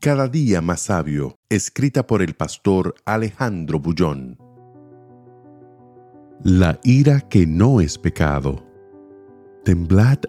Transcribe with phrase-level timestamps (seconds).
[0.00, 4.38] Cada día más sabio, escrita por el pastor Alejandro Bullón.
[6.42, 8.64] La ira que no es pecado.
[9.62, 10.20] Temblad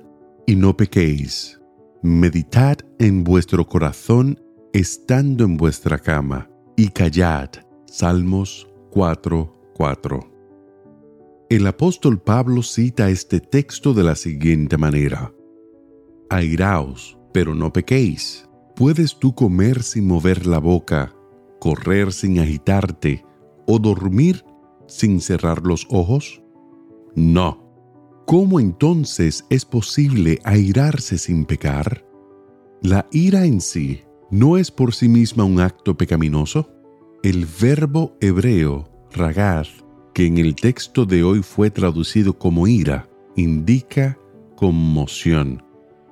[0.45, 1.57] y no pequéis.
[2.03, 4.37] Meditad en vuestro corazón
[4.73, 7.51] estando en vuestra cama y callad.
[7.85, 10.29] Salmos 4:4.
[11.49, 15.33] El apóstol Pablo cita este texto de la siguiente manera.
[16.29, 21.13] Airaos, pero no pequéis ¿Puedes tú comer sin mover la boca,
[21.59, 23.23] correr sin agitarte
[23.67, 24.45] o dormir
[24.87, 26.41] sin cerrar los ojos?
[27.15, 27.69] No.
[28.25, 32.05] ¿Cómo entonces es posible airarse sin pecar?
[32.81, 36.69] La ira en sí no es por sí misma un acto pecaminoso.
[37.23, 39.67] El verbo hebreo ragad,
[40.13, 44.17] que en el texto de hoy fue traducido como ira, indica
[44.55, 45.63] conmoción.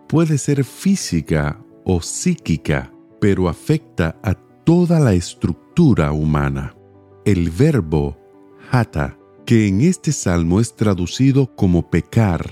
[0.07, 6.75] Puede ser física o psíquica, pero afecta a toda la estructura humana.
[7.25, 8.17] El verbo
[8.71, 12.49] hata, que en este salmo es traducido como pecar,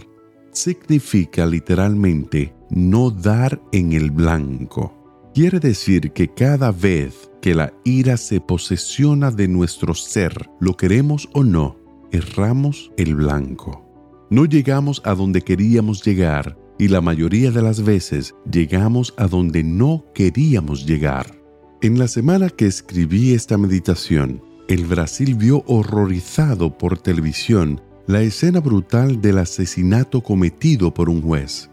[0.51, 4.93] significa literalmente no dar en el blanco.
[5.33, 11.29] Quiere decir que cada vez que la ira se posesiona de nuestro ser, lo queremos
[11.33, 11.77] o no,
[12.11, 13.85] erramos el blanco.
[14.29, 19.63] No llegamos a donde queríamos llegar y la mayoría de las veces llegamos a donde
[19.63, 21.35] no queríamos llegar.
[21.81, 28.59] En la semana que escribí esta meditación, el Brasil vio horrorizado por televisión la escena
[28.59, 31.69] brutal del asesinato cometido por un juez.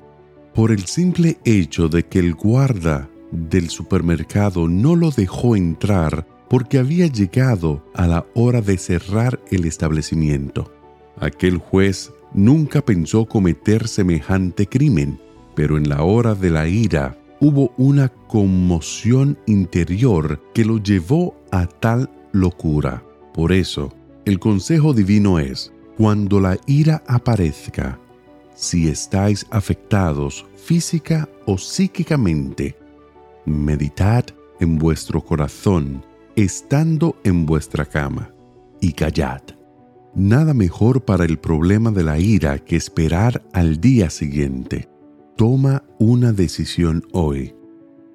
[0.55, 6.79] Por el simple hecho de que el guarda del supermercado no lo dejó entrar porque
[6.79, 10.73] había llegado a la hora de cerrar el establecimiento.
[11.19, 15.19] Aquel juez nunca pensó cometer semejante crimen,
[15.55, 21.67] pero en la hora de la ira hubo una conmoción interior que lo llevó a
[21.67, 23.03] tal locura.
[23.33, 23.93] Por eso,
[24.25, 27.99] el consejo divino es, cuando la ira aparezca,
[28.55, 32.77] si estáis afectados física o psíquicamente,
[33.45, 34.25] meditad
[34.61, 36.05] en vuestro corazón,
[36.37, 38.31] estando en vuestra cama,
[38.81, 39.43] y callad.
[40.17, 44.89] Nada mejor para el problema de la ira que esperar al día siguiente.
[45.37, 47.53] Toma una decisión hoy.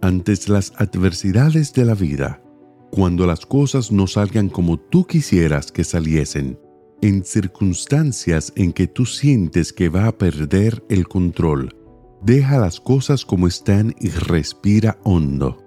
[0.01, 2.41] Antes las adversidades de la vida,
[2.89, 6.57] cuando las cosas no salgan como tú quisieras que saliesen,
[7.01, 11.75] en circunstancias en que tú sientes que va a perder el control,
[12.23, 15.57] deja las cosas como están y respira hondo.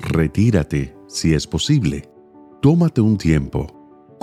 [0.00, 2.08] Retírate si es posible.
[2.62, 3.73] Tómate un tiempo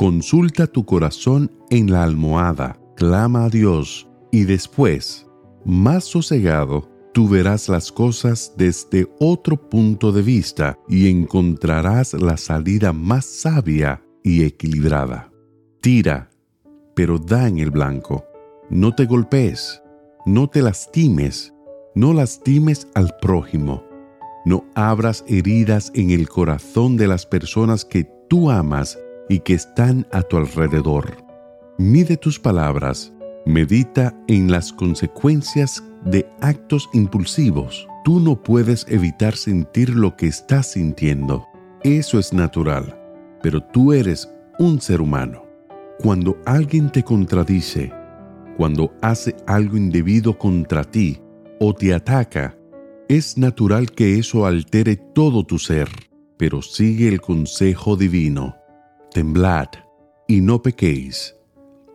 [0.02, 5.28] Consulta tu corazón en la almohada, clama a Dios y después,
[5.64, 12.94] más sosegado, tú verás las cosas desde otro punto de vista y encontrarás la salida
[12.94, 15.32] más sabia y equilibrada.
[15.82, 16.32] Tira,
[16.96, 18.26] pero da en el blanco.
[18.72, 19.84] No te golpees,
[20.26, 21.54] no te lastimes,
[21.94, 23.84] no lastimes al prójimo.
[24.46, 28.98] No abras heridas en el corazón de las personas que tú amas
[29.32, 31.16] y que están a tu alrededor.
[31.78, 33.14] Mide tus palabras,
[33.46, 37.88] medita en las consecuencias de actos impulsivos.
[38.04, 41.48] Tú no puedes evitar sentir lo que estás sintiendo.
[41.82, 43.00] Eso es natural,
[43.42, 45.46] pero tú eres un ser humano.
[46.00, 47.90] Cuando alguien te contradice,
[48.58, 51.22] cuando hace algo indebido contra ti
[51.62, 52.58] o te ataca,
[53.08, 55.88] es natural que eso altere todo tu ser,
[56.36, 58.61] pero sigue el consejo divino
[59.12, 59.68] temblad
[60.28, 61.36] y no pequéis.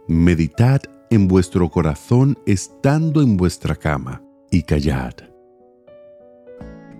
[0.06, 5.14] Meditad en vuestro corazón estando en vuestra cama y callad.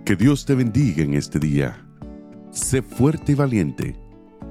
[0.05, 1.85] Que Dios te bendiga en este día.
[2.51, 3.95] Sé fuerte y valiente.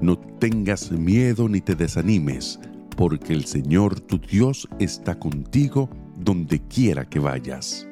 [0.01, 2.59] No tengas miedo ni te desanimes,
[2.95, 7.87] porque el Señor tu Dios está contigo donde quiera que vayas.